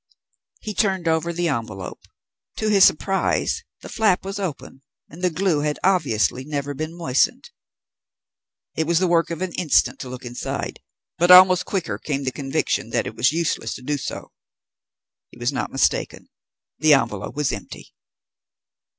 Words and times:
He 0.61 0.73
turned 0.73 1.07
over 1.07 1.31
the 1.31 1.47
envelope. 1.47 2.01
To 2.57 2.69
his 2.69 2.83
surprise, 2.83 3.63
the 3.81 3.87
flap 3.87 4.25
was 4.25 4.39
open 4.39 4.81
and 5.11 5.21
the 5.21 5.29
glue 5.29 5.59
had 5.59 5.77
obviously 5.83 6.43
never 6.43 6.73
been 6.73 6.97
moistened. 6.97 7.51
It 8.75 8.87
was 8.87 8.97
the 8.97 9.05
work 9.07 9.29
of 9.29 9.43
an 9.43 9.53
instant 9.53 9.99
to 9.99 10.09
look 10.09 10.25
inside, 10.25 10.79
but 11.19 11.29
almost 11.29 11.65
quicker 11.65 11.99
came 11.99 12.23
the 12.23 12.31
conviction 12.31 12.89
that 12.89 13.05
it 13.05 13.15
was 13.15 13.31
useless 13.31 13.75
to 13.75 13.83
do 13.83 13.99
so. 13.99 14.31
He 15.29 15.37
was 15.37 15.51
not 15.53 15.71
mistaken. 15.71 16.29
The 16.79 16.95
envelope 16.95 17.35
was 17.35 17.51
empty. 17.51 17.93